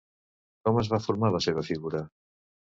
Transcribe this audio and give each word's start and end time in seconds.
Com 0.67 0.79
es 0.83 0.89
va 0.95 1.01
formar 1.05 1.31
la 1.37 1.43
seva 1.49 1.67
figura? 1.71 2.05